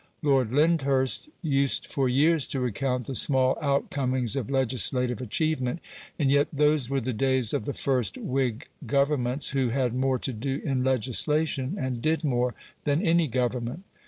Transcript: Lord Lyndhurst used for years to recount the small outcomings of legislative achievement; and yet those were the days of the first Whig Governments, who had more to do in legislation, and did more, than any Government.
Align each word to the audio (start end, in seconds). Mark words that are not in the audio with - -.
Lord 0.23 0.51
Lyndhurst 0.51 1.29
used 1.43 1.85
for 1.85 2.09
years 2.09 2.47
to 2.47 2.59
recount 2.59 3.05
the 3.05 3.13
small 3.13 3.55
outcomings 3.61 4.35
of 4.35 4.49
legislative 4.49 5.21
achievement; 5.21 5.79
and 6.17 6.31
yet 6.31 6.47
those 6.51 6.89
were 6.89 7.01
the 7.01 7.13
days 7.13 7.53
of 7.53 7.65
the 7.65 7.73
first 7.75 8.17
Whig 8.17 8.67
Governments, 8.87 9.49
who 9.49 9.69
had 9.69 9.93
more 9.93 10.17
to 10.17 10.33
do 10.33 10.59
in 10.65 10.83
legislation, 10.83 11.75
and 11.79 12.01
did 12.01 12.23
more, 12.23 12.55
than 12.83 12.99
any 13.05 13.27
Government. 13.27 13.83